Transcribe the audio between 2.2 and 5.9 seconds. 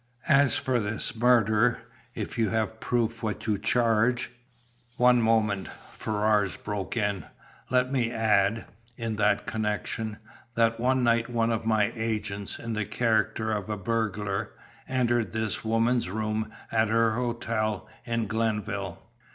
you have proved what you charge" "One moment,"